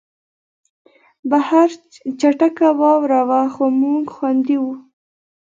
[1.29, 1.69] بهر
[2.19, 4.73] چټکه واوره وه خو موږ خوندي وو